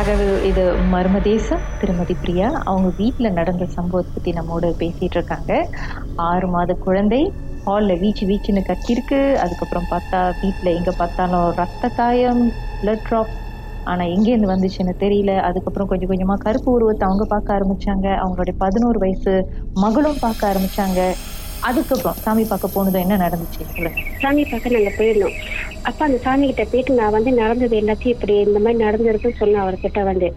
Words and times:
ராகவ் 0.00 0.44
இது 0.48 0.62
மர்மதேசம் 0.92 1.64
திருமதி 1.80 2.14
பிரியா. 2.20 2.46
அவங்க 2.64 2.88
வீட்டில் 3.00 3.36
நடந்த 3.38 3.64
சம்பவத்தை 3.74 4.10
பற்றி 4.12 4.30
நம்மோட 4.36 4.68
பேசிட்டு 4.80 5.16
இருக்காங்க. 5.18 5.50
ஆறு 6.26 6.46
மாத 6.48 6.74
குழந்தை 6.84 7.18
ஹாலில் 7.66 8.00
வீச்சு 8.02 8.24
வீச்சுன்னு 8.30 8.62
கத்திருக்கு 8.68 9.18
அதுக்கப்புறம் 9.42 9.88
பார்த்தா 9.90 10.20
வீட்டில் 10.42 10.70
எங்கே 10.76 10.92
பார்த்தாலும் 11.00 11.48
ரத்த 11.60 11.90
காயம் 11.98 12.42
பிளட் 12.82 13.04
ட்ராப் 13.08 13.34
ஆனால் 13.86 14.12
எங்கேருந்து 14.14 14.52
வந்துச்சுன்னு 14.52 14.94
தெரியல. 15.04 15.34
அதுக்கப்புறம் 15.48 15.90
கொஞ்சம் 15.92 16.12
கொஞ்சமாக 16.12 16.42
கருப்பு 16.46 16.70
உருவத்தை 16.76 17.06
அவங்க 17.08 17.26
பார்க்க 17.34 17.56
ஆரம்பித்தாங்க 17.58 18.08
அவங்களுடைய 18.22 18.56
பதினோரு 18.64 19.00
வயசு 19.04 19.34
மகளும் 19.76 20.22
பார்க்க 20.24 20.50
ஆரம்பித்தாங்க 20.52 21.00
அதுக்கப்புறம் 21.62 22.18
சாமி 22.20 22.44
பார்க்க 22.46 22.68
போனதும் 22.68 23.02
என்ன 23.02 23.16
நடந்துச்சு? 23.22 23.62
சொல்லுங்க. 23.70 24.00
சாமி 24.20 24.42
பார்க்க 24.44 24.70
நாங்க 24.70 24.92
போயிருந்தோம் 24.96 25.36
அப்ப 25.82 26.00
அந்த 26.04 26.18
சாமி 26.18 26.44
கிட்ட 26.46 26.64
போயிட்டு 26.66 26.96
நான் 26.96 27.14
வந்து 27.14 27.30
நடந்தது 27.34 27.74
எல்லாத்தையும் 27.78 28.14
இப்படி 28.14 28.34
இந்த 28.40 28.58
மாதிரி 28.58 28.78
நடந்திருக்குன்னு 28.80 29.38
சொன்னேன் 29.38 29.62
அவர்கிட்ட 29.62 30.00
வந்து. 30.08 30.28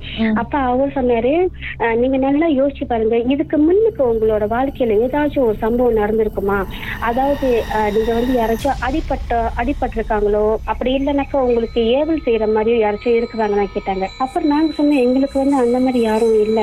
அப்ப 0.42 0.54
அவர் 0.68 0.94
சொன்னாரு 0.96 1.34
"அஹ், 1.82 1.96
நீங்க 2.02 2.18
நல்லா 2.20 2.48
யோசிச்சு 2.54 2.86
பாருங்க. 2.86 3.18
இதுக்கு 3.34 3.58
முன்னுக்கு 3.60 4.04
உங்களோட 4.10 4.46
வாழ்க்கையில 4.50 4.98
ஏதாச்சும் 5.04 5.48
ஒரு 5.48 5.58
சம்பவம் 5.58 6.00
நடந்திருக்குமா? 6.00 6.58
அதாவது 7.04 7.50
நீங்க 7.96 8.12
வந்து 8.14 8.34
யாராச்சும் 8.38 8.80
அடிப்பட்ட 8.84 9.32
அடிபட்டிருக்காங்களோ 9.62 10.44
அப்படி 10.68 10.92
இல்லைனாக்கா 10.96 11.38
உங்களுக்கு 11.44 11.82
ஏவல் 11.96 12.24
செய்யற 12.26 12.48
மாதிரியோ 12.54 12.78
யாராச்சும் 12.80 13.18
இருக்கிறாங்களா 13.20 13.66
கேட்டாங்க. 13.74 14.06
அப்புறம் 14.20 14.50
நாங்க 14.50 14.72
சொன்னோம் 14.78 15.04
எங்களுக்கு 15.04 15.38
வந்து 15.40 15.58
அந்த 15.62 15.80
மாதிரி 15.80 16.02
யாரும் 16.04 16.38
இல்ல 16.46 16.62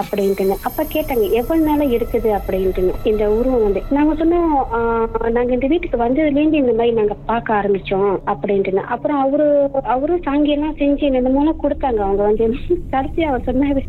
அப்படின்ட்டுன்னு. 0.00 0.58
அப்ப 0.64 0.86
கேட்டாங்க 0.92 1.26
எவ்வளவு 1.34 1.68
நாளா 1.68 1.86
இருக்குது? 1.92 2.30
அப்படின்ட்டுன்னு. 2.38 2.70
இந்த 3.06 3.24
உருவம் 3.32 3.66
வந்து 3.66 3.82
நாங்க 4.02 4.14
சொன்னோம் 4.20 4.52
நாங்க 5.34 5.50
இந்த 5.56 5.66
வீட்டுக்கு 5.72 5.98
வந்ததுலேருந்து 5.98 6.60
இந்த 6.60 6.72
மாதிரி 6.78 6.92
நாங்க 6.96 7.14
பார்க்க 7.30 7.58
ஆரம்பிச்சோம் 7.58 8.14
அப்படின்ட்டுன்னு. 8.32 8.82
அப்புறம் 8.94 9.18
அவரு 9.24 9.46
அவரும் 9.94 10.24
சாங்கியெல்லாம் 10.26 10.78
செஞ்சு 10.80 11.02
என்னென்னமோலாம் 11.08 11.60
கொடுத்தாங்க. 11.64 12.00
அவங்க 12.06 12.22
வந்து 12.22 12.46
கடைசி 12.94 13.20
அவர் 13.30 13.46
சொன்னாரு 13.50 13.82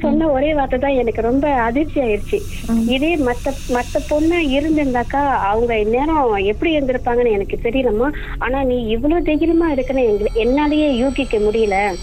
சொன்ன 0.00 0.30
ஒரே 0.30 0.54
வார்த்தை 0.54 0.78
தான் 0.78 0.90
எனக்கு 0.90 1.22
ரொம்ப 1.22 1.48
அதிர்ச்சி 1.48 2.00
ஆயிடுச்சு. 2.00 2.40
இதே 2.88 3.16
மத்த 3.16 3.54
மத்த 3.68 3.98
பொண்ணா 4.10 4.38
இருந்திருந்தாக்கா 4.38 5.26
அவங்க 5.26 5.78
இந்நேரம் 5.78 6.34
எப்படி 6.34 6.76
இருந்திருப்பாங்கன்னு 6.76 7.30
எனக்கு 7.30 7.58
தெரியலம்மா. 7.62 8.12
ஆனா 8.38 8.62
நீ 8.62 8.86
இவ்வளவு 8.86 9.22
தைரியமா 9.22 9.70
இருக்குன்னு 9.70 10.04
எங்க- 10.04 10.30
என்னாலேயே 10.34 10.90
யூகிக்க 10.90 11.38
முடியல. 11.38 11.96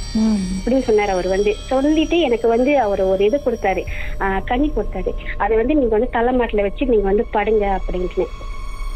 அப்படின்னு 0.65 0.83
சொன்னாரு 0.89 1.07
அவர் 1.07 1.27
வந்து. 1.27 1.55
சொல்லிட்டு 1.67 2.19
எனக்கு 2.19 2.47
வந்து 2.47 2.79
அவர் 2.79 3.01
ஒரு 3.01 3.25
இது 3.25 3.41
கொடுத்தாரு. 3.45 3.83
கனி 4.45 4.71
கொடுத்தாரு. 4.75 5.13
அதை 5.37 5.57
வந்து 5.57 5.75
நீங்க 5.75 5.97
வந்து 5.97 6.19
தலைமாட்டில 6.19 6.61
வச்சு 6.61 6.85
நீங்க 6.85 7.03
வந்து 7.03 7.27
படுங்க 7.31 7.79
அப்படின்ட்டு. 7.79 8.23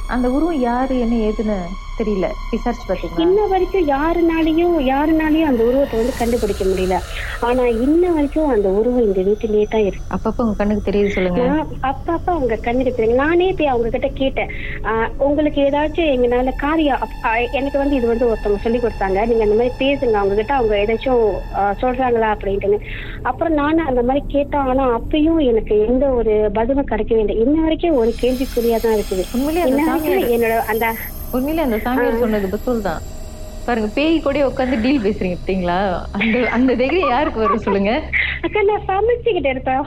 அந்த 0.08 0.32
உருவம் 0.32 0.62
யாரு 0.62 1.00
என்ன 1.00 1.16
ஏதுன்னு? 1.16 1.56
தெரியல. 2.00 2.28
விசாரிச்சு 2.52 2.86
பாத்தீங்களா 2.90 3.24
இன்ன 3.26 3.46
வரைக்கும் 3.54 3.88
யாருனாலையும் 3.94 4.76
யாருனாலையும் 4.92 5.50
அந்த 5.50 5.62
உருவத்தை 5.70 5.96
வந்து 6.00 6.14
கண்டுபிடிக்க 6.20 6.64
முடியல. 6.72 6.98
ஆனா 7.48 7.64
இன்ன 7.86 8.04
வரைக்கும் 8.16 8.52
அந்த 8.56 8.68
உருவம் 8.80 9.06
இந்த 9.08 9.22
வீட்டிலேயே 9.28 9.68
தான் 9.74 9.86
இருக்கு. 9.88 10.08
அப்பப்ப 10.18 10.46
உங்க 10.46 10.58
கண்ணுக்கு 10.62 10.88
தெரியுது 10.90 11.16
சொல்லுங்க. 11.18 11.44
அப்பப்ப 11.92 12.28
அவங்க 12.36 12.58
கண்டிப்பாங்க 12.68 13.20
நானே 13.24 13.50
போய் 13.60 13.72
அவங்க 13.74 13.90
கிட்ட 13.96 14.10
கேட்டேன். 14.22 14.52
உங்களுக்கு 15.28 15.60
ஏதாச்சும் 15.68 16.12
எங்கனால 16.16 16.54
காரியம் 16.66 17.06
எனக்கு 17.60 17.78
வந்து 17.82 17.98
இது 18.00 18.08
வந்து 18.14 18.28
ஒருத்தவங்க 18.30 18.62
சொல்லி 18.66 18.82
கொடுத்தாங்க. 18.86 19.20
நீங்க 19.32 19.46
அந்த 19.48 19.58
மாதிரி 19.62 19.76
பேசுங்க. 19.84 20.16
அவங்க 20.22 20.38
கிட்ட 20.42 20.54
அவங்க 20.60 20.76
ஏதாச்சும் 20.84 21.24
சொல்றாங்களா 21.84 22.30
அப்படின்ட்டுன்னு. 22.36 22.80
அப்புறம் 23.30 23.58
நானும் 23.62 23.90
அந்த 23.92 24.04
மாதிரி 24.10 24.24
கேட்டேன். 24.36 24.68
ஆனா 24.72 24.86
அப்பயும் 24.98 25.42
எனக்கு 25.52 25.76
எந்த 25.88 26.06
ஒரு 26.20 26.36
பதிலும் 26.60 26.92
கிடைக்கவே 26.94 27.24
இல்லை. 27.26 27.38
இன்ன 27.46 27.56
வரைக்கும் 27.68 28.00
ஒரு 28.04 28.14
கேள்விக்குறியா 28.24 28.80
தான் 28.86 28.98
இருக்குது. 29.00 29.26
என்னோட 30.36 30.60
அந்த 30.74 30.86
உண்மையிலே 31.34 31.64
அந்த 31.64 31.78
சாமியார் 31.80 32.22
சொன்னது 32.24 32.48
பத்தூல் 32.50 32.86
தான் 32.88 33.02
பாருங்க 33.66 33.90
பேய் 33.96 34.16
கூட 34.26 34.38
உட்காந்து 34.48 34.78
டீல் 34.84 35.04
பேசுறீங்க 35.06 35.36
பார்த்தீங்களா? 35.40 35.78
அந்த 36.18 36.38
அந்த 36.56 36.72
தைரியம் 36.82 37.12
யாருக்கு 37.14 37.40
வரும் 37.44 37.64
சொல்லுங்க. 37.66 37.92
அக்கா 38.46 38.62
நான் 38.70 38.88
சமைச்சுக்கிட்டு 38.92 39.52
இருப்பேன். 39.54 39.82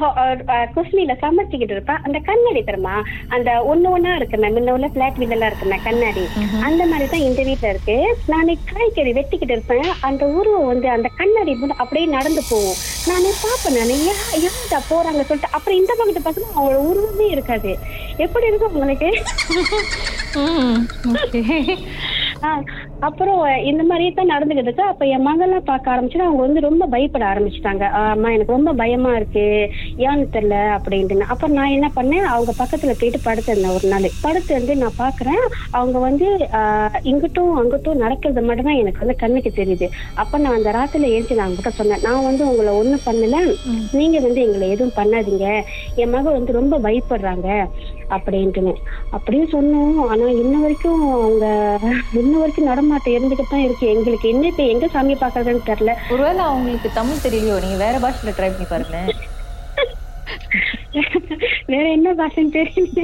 குஸ்மில 0.76 1.14
சமைச்சுக்கிட்டு 1.24 1.74
இருப்பேன். 1.76 2.00
அந்த 2.06 2.18
கண்ணாடி 2.28 2.62
தெரியுமா? 2.68 2.94
அந்த 3.36 3.50
ஒண்ணு 3.72 3.88
ஒண்ணா 3.96 4.12
இருக்குமே 4.20 4.50
முன்ன 4.56 4.74
உள்ள 4.76 4.88
பிளாட் 4.96 5.18
வீடெல்லாம் 5.22 5.50
இருக்குமே 5.52 5.78
கண்ணாடி. 5.88 6.24
அந்த 6.68 6.82
மாதிரி 6.92 7.08
தான் 7.14 7.26
இந்த 7.28 7.42
வீட்ல 7.48 7.72
இருக்கு. 7.74 7.96
நான் 8.32 8.52
காய்கறி 8.72 9.14
வெட்டிக்கிட்டு 9.18 9.56
இருப்பேன். 9.56 9.88
அந்த 10.08 10.24
உருவம் 10.38 10.70
வந்து 10.72 10.88
அந்த 10.96 11.10
கண்ணாடி 11.20 11.54
முன்ன 11.62 11.78
அப்படியே 11.84 12.06
நடந்து 12.16 12.44
போகும். 12.50 12.78
நானே 13.10 13.32
பாப்பேன் 13.42 13.78
நான். 13.78 13.92
யார்டா 14.44 14.80
போறாங்க 14.92 15.22
சொல்லிட்டு. 15.28 15.54
அப்புறம் 15.56 15.78
இந்த 15.80 15.92
பக்கத்து 15.98 16.26
பசங்க 16.28 16.48
அவங்களோட 16.56 16.82
உருவமே 16.90 17.28
இருக்காது. 17.36 17.72
எப்படி 18.26 18.46
இருக்கும் 18.50 18.74
உங்களுக்கு? 18.74 19.10
அப்புறம் 23.00 23.40
இந்த 23.70 23.82
மாதிரியே 23.82 24.10
தான் 24.10 24.30
நடந்துகிட்டு 24.32 24.62
இருக்கு. 24.62 24.82
அப்ப 24.82 25.06
என் 25.06 25.26
மகள்லாம் 25.26 25.68
பார்க்க 25.70 25.92
ஆரம்பிச்சுட்டு 25.94 26.26
அவங்க 26.26 26.42
வந்து 26.42 26.60
ரொம்ப 26.60 26.86
பயப்பட 26.86 27.24
ஆரம்பிச்சுட்டாங்க. 27.32 27.84
அம்மா 28.12 28.28
எனக்கு 28.30 28.52
ரொம்ப 28.52 28.72
பயமா 28.72 29.14
இருக்கு. 29.16 29.70
ஏன்னு 29.98 30.26
தெரியல 30.36 30.56
அப்படின்ட்டு. 30.76 31.18
அப்ப 31.20 31.48
நான் 31.48 31.74
என்ன 31.76 31.90
பண்ணேன் 31.96 32.24
அவங்க 32.32 32.52
பக்கத்துல 32.58 32.94
போயிட்டு 33.00 33.20
படுத்திருந்தேன் 33.26 33.74
ஒரு 33.74 33.88
நாள். 33.88 34.08
படுத்திருந்து 34.24 34.76
நான் 34.82 34.98
பாக்குறேன் 34.98 35.44
அவங்க 35.70 35.98
வந்து 35.98 36.28
இங்கிட்டும் 37.12 37.52
அங்கிட்டும் 37.60 38.02
நடக்கிறது 38.04 38.42
மட்டும் 38.42 38.64
தான் 38.64 38.80
எனக்கு 38.82 39.02
வந்து 39.04 39.16
கண்ணுக்கு 39.16 39.52
தெரியுது. 39.60 39.88
அப்ப 40.14 40.38
நான் 40.38 40.54
அந்த 40.54 40.72
ராத்திரில 40.78 41.12
எழுந்து 41.14 41.34
நான் 41.34 41.48
அவங்ககிட்ட 41.48 41.68
சொன்னேன் 41.68 42.00
நான் 42.02 42.24
வந்து 42.24 42.48
உங்களை 42.50 42.72
ஒண்ணும் 42.80 43.06
பண்ணல. 43.06 43.36
நீங்க 43.92 44.18
வந்து 44.20 44.40
எங்களை 44.46 44.70
எதுவும் 44.70 44.98
பண்ணாதீங்க. 45.00 45.62
என் 45.96 46.10
மக 46.10 46.30
வந்து 46.30 46.52
ரொம்ப 46.52 46.78
பயப்படுறாங்க 46.78 47.48
அப்படின்ட்டுன்னு. 48.14 48.74
அப்படின்னு 49.14 49.46
சொன்னோம். 49.54 50.00
ஆனா 50.12 50.26
இன்ன 50.42 50.54
வரைக்கும் 50.64 51.02
அவங்க 51.20 51.46
இன்ன 52.22 52.38
வரைக்கும் 52.38 52.68
நடமாட்டம் 52.84 53.16
இருந்துகிட்டு 53.16 53.52
தான் 53.52 53.64
இருக்கு. 53.66 53.84
எங்களுக்கு 53.94 54.26
என்ன 54.32 54.44
இப்ப 54.52 54.62
எங்க 54.72 54.86
சாமி 54.94 55.14
பாக்குறதுன்னு 55.20 55.68
தெரியல. 55.70 55.92
ஒருவேளை 56.14 56.42
அவங்களுக்கு 56.50 56.88
தமிழ் 56.98 57.24
தெரியலையோ 57.26 57.56
நீங்க 57.64 57.78
வேற 57.84 57.94
பாஷையில 58.04 58.34
ட்ரை 58.38 58.50
பண்ணி 58.52 58.66
பாருங்களேன். 58.72 59.10
வேற 61.72 61.84
என்ன 61.96 62.08
பாஷைன்னு 62.20 62.56
தெரியல. 62.58 63.00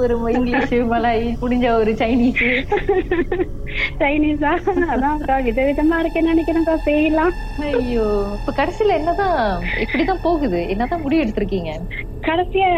ஒரு 0.00 0.14
இங்கிலீஷ் 0.32 0.74
மலாய் 0.92 1.24
முடிஞ்ச 1.42 1.66
ஒரு 1.80 1.92
சைனீஸ் 2.00 2.42
சைனீஸா 4.00 4.52
அதான் 4.86 5.14
அக்கா 5.14 5.36
விதவிதமா 5.46 5.96
இருக்கேன்னு 6.02 6.32
நினைக்கிறேன்க்கா 6.32 6.76
செய்யலாம் 6.88 7.34
ஐயோ 7.70 8.06
இப்ப 8.38 8.52
கடைசியில 8.56 8.96
என்னதான் 8.98 9.38
இப்படிதான் 9.84 10.24
போகுது? 10.26 10.60
என்னதான் 10.72 11.02
முடிவு 11.04 11.22
எடுத்திருக்கீங்க? 11.24 11.70
கடைசியா 12.22 12.68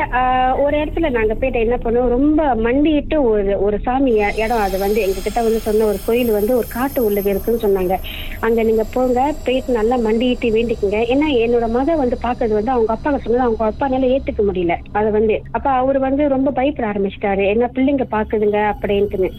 ஒரு 0.63 0.75
இடத்துல 0.81 1.09
நாங்க 1.11 1.35
போயிட்டு 1.35 1.65
என்ன 1.65 1.77
பண்ணோம்? 1.77 2.09
ரொம்ப 2.09 2.37
மண்டிட்டு 2.65 3.17
ஒரு 3.29 3.53
ஒரு 3.67 3.77
சாமி 3.87 4.13
இடம் 4.43 4.65
அது 4.67 4.77
வந்து 4.79 4.99
எங்க 5.07 5.19
கிட்ட 5.19 5.43
வந்து 5.43 5.61
சொன்ன 5.61 5.87
ஒரு 5.91 5.99
கோயில் 6.03 6.31
வந்து 6.31 6.53
ஒரு 6.57 6.69
காட்டு 6.69 7.05
உள்ளுக்கு 7.07 7.33
இருக்குன்னு 7.35 7.65
சொன்னாங்க. 7.67 7.95
அங்க 8.47 8.63
நீங்க 8.63 8.85
போங்க 8.95 9.17
போயிட்டு 9.47 9.79
நல்லா 9.79 9.97
மண்டிட்டு 10.07 10.51
வேண்டிக்குங்க. 10.57 10.99
ஏன்னா 11.13 11.29
என்னோட 11.45 11.69
மக 11.71 11.97
வந்து 12.03 12.19
பாக்குறது 12.27 12.59
வந்து 12.59 12.75
அவங்க 12.75 12.93
அப்பா 12.97 13.13
சொன்னது 13.17 13.47
அவங்க 13.47 13.65
அப்பானால 13.71 14.11
ஏத்துக்க 14.15 14.43
முடியல. 14.43 14.77
அது 14.93 15.09
வந்து 15.11 15.37
அப்ப 15.57 15.67
அவர் 15.81 15.99
வந்து 16.07 16.23
ரொம்ப 16.29 16.51
பயப்பட 16.51 16.87
ஆரம்பிச்சிட்டாரு. 16.99 17.47
என்ன 17.49 17.71
பிள்ளைங்க 17.75 18.07
பாக்குதுங்க 18.11 18.73
அப்படின்ட்டுன்னு. 18.73 19.31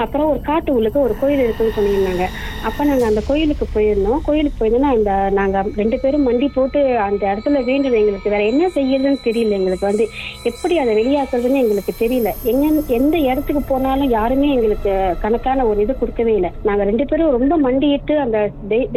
அப்புறம் 0.00 0.30
ஒரு 0.30 0.40
காட்டு 0.40 0.74
உள்ளுக்கு 0.74 1.00
ஒரு 1.00 1.14
கோயில் 1.20 1.38
இருக்குன்னு 1.38 1.72
சொல்லியிருந்தாங்க. 1.76 2.24
அப்போ 2.64 2.84
நாங்கள் 2.84 3.08
அந்த 3.08 3.22
கோயிலுக்கு 3.26 3.66
போயிருந்தோம். 3.74 4.18
கோயிலுக்கு 4.24 4.64
போயிருந்தோம்னா 4.64 4.94
அந்த 4.94 5.30
நாங்கள் 5.30 5.62
ரெண்டு 5.76 5.98
பேரும் 6.02 6.30
மண்டி 6.30 6.48
போட்டு 6.54 6.98
அந்த 6.98 7.26
இடத்துல 7.26 7.64
வேண்டும் 7.64 7.92
எங்களுக்கு 7.92 8.30
வேற 8.30 8.44
என்ன 8.44 8.66
செய்யறதுன்னு 8.66 9.16
தெரியல 9.24 9.50
எங்களுக்கு. 9.50 9.86
வந்து 9.86 10.08
எப்படி 10.42 10.78
அதை 10.78 10.96
வெளியாக்குறதுன்னு 10.96 11.52
எங்களுக்கு 11.52 11.94
தெரியல. 11.98 12.28
எங்க 12.42 12.82
எந்த 12.86 13.18
இடத்துக்கு 13.18 13.62
போனாலும் 13.62 14.10
யாருமே 14.10 14.54
எங்களுக்கு 14.54 15.16
கணக்கான 15.20 15.66
ஒரு 15.66 15.80
இது 15.80 15.98
கொடுக்கவே 15.98 16.34
இல்லை. 16.34 16.50
நாங்கள் 16.62 16.86
ரெண்டு 16.86 17.04
பேரும் 17.04 17.38
ரொம்ப 17.38 17.72
மண்டிட்டு 17.72 18.16
அந்த 18.16 18.50
தெய்- 18.68 18.88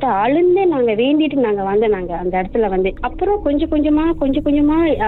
அழுந்தே 0.00 0.66
நாங்கள் 0.66 0.96
வேண்டிட்டு 0.96 1.34
நாங்கள் 1.34 1.64
வந்தோம் 1.64 1.88
நாங்கள் 1.88 2.16
அந்த 2.16 2.42
இடத்துல 2.42 2.68
வந்து. 2.68 2.94
அப்புறம் 3.00 3.42
கொஞ்சம் 3.42 3.68
கொஞ்சமா 3.68 4.14
கொஞ்சம் 4.18 4.42
கொஞ்சமா 4.44 5.02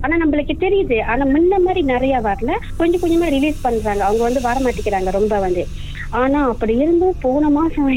ஆனா 0.00 0.16
நம்மளுக்கு 0.24 0.50
தெரியுது. 0.60 1.02
ஆனா 1.02 1.24
முன்ன 1.24 1.58
மாதிரி 1.58 1.82
நிறைய 1.82 2.18
வரல. 2.18 2.52
கொஞ்சம் 2.76 3.00
கொஞ்சமா 3.00 3.24
ரிலீஸ் 3.24 3.60
பண்றாங்க. 3.60 4.04
அவங்க 4.04 4.22
வந்து 4.22 4.40
வர 4.40 4.60
மாட்டேங்கிறாங்க 4.66 5.10
ரொம்ப 5.10 5.38
வந்து. 5.38 5.62
ஆனா 6.10 6.48
அப்படி 6.48 6.76
இருந்தும் 6.76 7.14
போன 7.20 7.50
மாசம் 7.50 7.88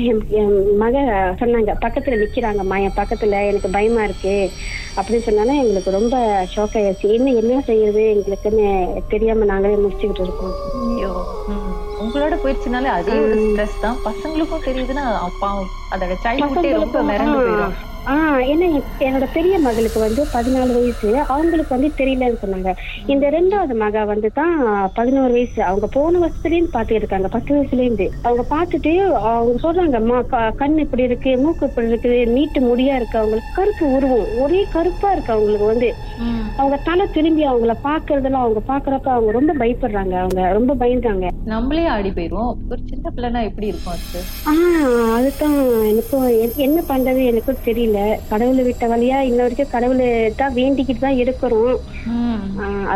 என் 0.41 0.53
மக 0.77 0.95
சொன்னாங்க 1.39 1.73
பக்கத்துல 1.85 2.19
நிக்கிறாங்கம்மா 2.21 2.77
என் 2.79 2.97
பக்கத்துல 2.97 3.41
எனக்கு 3.47 3.69
பயமா 3.69 4.03
இருக்கு. 4.03 4.35
அப்படின்னு 4.95 5.17
சொன்னாலே 5.19 5.57
எங்களுக்கு 5.57 5.91
ரொம்ப 5.91 6.15
ஷாக் 6.55 6.77
ஆயிடுச்சு. 6.77 7.09
என்ன 7.09 7.33
என்ன 7.33 7.61
செய்யறது? 7.61 8.03
எங்களுக்குன்னு 8.13 8.67
தெரியாம 9.07 9.45
நாங்களே 9.45 9.75
முடிச்சுக்கிட்டு 9.75 10.21
இருக்கோம். 10.21 10.55
ஐயோ. 10.87 11.11
உங்களோட 12.03 12.35
போயிடுச்சுனாலே 12.43 12.89
அதே 12.91 13.15
ஒரு 13.19 13.35
ஸ்ட்ரெஸ் 13.45 13.81
தான். 13.81 13.97
பசங்களுக்கும் 14.05 14.67
தெரியுதுன்னா 14.67 15.05
அப்பா 15.19 15.49
அதோட 15.91 16.13
சைல்ட்ஹுட்டே 16.25 16.71
ரொம்ப 16.77 17.01
மிரண்டு. 17.09 17.39
போயிடும் 17.39 17.77
என்- 18.07 18.81
என்னோட 18.99 19.27
பெரிய 19.33 19.59
மகளுக்கு 19.59 19.99
வந்து 19.99 20.25
பதினாலு 20.33 20.73
வயசு. 20.73 21.19
அவங்களுக்கு 21.19 21.79
வந்து 21.79 21.91
தெரியலன்னு 21.97 22.37
சொன்னாங்க. 22.45 22.75
இந்த 23.05 23.29
ரெண்டாவது 23.29 23.75
மக 23.75 24.05
வந்து 24.05 24.31
தான் 24.33 24.91
பதினோரு 24.93 25.31
வயசு. 25.31 25.63
அவங்க 25.63 25.87
போன 25.87 26.19
வருஷத்துலேருந்து 26.19 26.67
பார்த்துட்டு 26.73 26.91
இருக்காங்க 26.91 27.27
பத்து 27.27 27.55
வயசுல 27.55 27.79
இருந்து 27.79 28.11
அவங்க 28.23 28.43
பார்த்துட்டு 28.55 29.11
அவங்க 29.11 29.73
சொல்றாங்க 29.73 29.93
அம்மா 29.93 30.21
க- 30.21 30.49
கண் 30.49 30.77
இப்படி 30.77 31.03
இருக்கு 31.03 31.37
மூக்கு 31.37 31.65
இப்படி 31.65 31.87
இருக்கு 31.87 32.27
நீட்டு 32.27 32.61
முடியா 32.61 32.95
இருக்கு. 32.95 33.17
அவங்களுக்கு 33.17 33.53
கருப்பு 33.55 33.95
உருவம். 33.95 34.37
ஒரே 34.39 34.65
கருப்பா 34.71 35.11
இருக்கு 35.11 35.33
அவங்களுக்கு 35.33 35.65
வந்து. 35.65 35.93
அவங்க 36.57 36.79
தலை 36.83 37.05
திரும்பி 37.13 37.47
அவங்கள 37.47 37.73
பாக்குறதெல்லாம் 37.83 38.31
அவங்க 38.31 38.59
பாக்குறப்ப 38.67 39.03
அவங்க 39.03 39.31
ரொம்ப 39.31 39.53
பயப்படுறாங்க. 39.53 40.11
அவங்க 40.11 40.51
ரொம்ப 40.53 40.75
பயந்தாங்க 40.75 41.29
நம்மளே 41.45 41.85
ஆடி 41.85 42.09
போயிருவோம் 42.09 42.55
ஒரு 42.69 42.79
சின்ன 42.89 43.09
பிள்ளைனா 43.15 43.43
எப்படி 43.43 43.67
இருக்கும் 43.67 43.93
அதுதான். 43.93 45.87
எனக்கும் 45.87 46.55
என்ன 46.55 46.81
பண்றது? 46.89 47.25
எனக்கும் 47.25 47.57
தெரியல. 47.65 47.88
கடவுளை 48.31 48.63
விட்ட 48.67 48.85
வழியா 48.91 49.17
இன்ன 49.29 49.39
வரைக்கும் 49.45 49.73
கடவுளை 49.73 50.07
தான் 50.41 50.55
வேண்டிக்கிட்டு 50.59 51.05
தான் 51.05 51.19
இருக்கிறோம். 51.23 51.75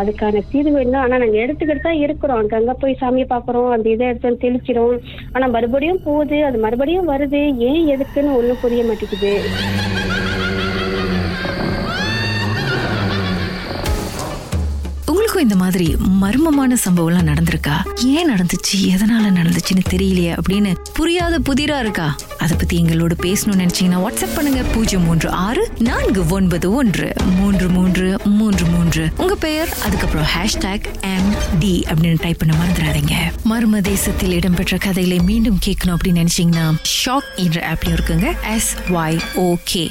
அதுக்கான 0.00 0.42
தீர்வு 0.52 0.78
என்ன? 0.84 0.96
ஆனா 1.04 1.18
நாங்க 1.22 1.38
எடுத்துக்கிட்டு 1.44 1.86
தான் 1.88 2.00
இருக்கிறோம். 2.04 2.40
அங்கங்க 2.42 2.74
போய் 2.82 3.00
சாமியை 3.02 3.26
பாக்குறோம் 3.34 3.70
அந்த 3.76 3.88
இதை 3.94 4.08
எடுத்து 4.12 4.42
தெளிக்கிறோம். 4.46 4.96
ஆனா 5.34 5.48
மறுபடியும் 5.56 6.02
போகுது. 6.08 6.38
அது 6.48 6.58
மறுபடியும் 6.66 7.10
வருது. 7.12 7.42
ஏன் 7.70 7.84
எதுக்குன்னு 7.96 8.38
ஒண்ணும் 8.40 8.62
புரிய 8.64 8.82
மாட்டேங்குது. 8.90 9.34
உங்களுக்கும் 15.44 15.52
இந்த 15.52 15.56
மாதிரி 15.56 15.96
மர்மமான 16.22 16.76
சம்பவம்லாம் 16.84 17.28
நடந்திருக்கா? 17.28 18.04
ஏன் 18.04 18.30
நடந்துச்சு? 18.30 18.76
எதனால 18.76 19.24
நடந்துச்சுன்னு 19.30 19.82
தெரியலையே 19.90 20.38
அப்படின்னு 20.38 20.76
புரியாத 20.94 21.38
புதிரா 21.38 21.78
இருக்கா? 21.78 22.16
அதை 22.38 22.56
பத்தி 22.56 22.82
எங்களோட 22.82 23.12
பேசணும்னு 23.22 23.60
நினைச்சீங்கன்னா 23.62 24.04
வாட்ஸ்அப் 24.06 24.34
பண்ணுங்க. 24.34 24.62
பூஜ்ஜியம் 24.62 25.04
மூன்று 25.04 25.30
ஆறு 25.30 25.72
நான்கு 25.78 26.26
ஒன்பது 26.28 26.72
ஒன்று 26.72 27.12
மூன்று 27.36 27.68
மூன்று 27.68 28.18
மூன்று 28.24 28.66
மூன்று. 28.66 29.08
உங்க 29.16 29.34
பெயர் 29.34 29.68
அதுக்கப்புறம் 29.84 30.26
ஹேஷ்டாக் 30.36 30.84
எம் 31.00 31.58
டி 31.58 31.84
அப்படின்னு 31.88 32.16
டைப் 32.20 32.38
பண்ண 32.38 32.54
மறந்துடாதீங்க. 32.56 33.14
மர்ம 33.50 33.80
தேசத்தில் 33.80 34.32
இடம்பெற்ற 34.32 34.76
கதைகளை 34.76 35.24
மீண்டும் 35.24 35.58
கேட்கணும் 35.66 35.94
அப்படின்னு 35.94 36.26
நினைச்சீங்கன்னா 36.26 36.74
ஷாக் 37.06 37.30
என்ற 37.36 37.72
ஆப்லயும் 37.72 37.98
இருக்குங்க. 37.98 38.34
S 38.54 38.76
Y 38.88 39.20
okay 39.36 39.90